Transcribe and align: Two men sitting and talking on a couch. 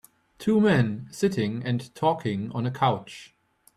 Two 0.39 0.59
men 0.59 1.07
sitting 1.11 1.63
and 1.63 1.93
talking 1.93 2.51
on 2.53 2.65
a 2.65 2.71
couch. 2.71 3.35